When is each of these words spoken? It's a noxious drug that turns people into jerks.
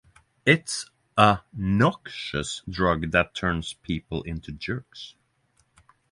It's 0.47 0.89
a 1.15 1.41
noxious 1.53 2.63
drug 2.67 3.11
that 3.11 3.35
turns 3.35 3.73
people 3.83 4.23
into 4.23 4.51
jerks. 4.51 5.13